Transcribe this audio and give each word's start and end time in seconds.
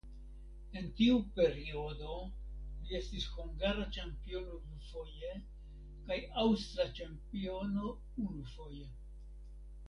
En 0.79 0.85
tiu 0.99 1.17
periodo 1.39 2.15
li 2.87 2.97
estis 2.99 3.27
hungara 3.33 3.85
ĉampiono 3.97 4.57
dufoje 4.71 5.29
kaj 6.09 6.19
aŭstra 6.45 6.89
ĉampiono 7.01 7.95
unufoje. 8.27 8.91